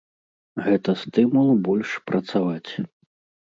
Гэта 0.67 0.95
стымул 1.01 1.53
больш 1.69 1.89
працаваць. 2.11 2.71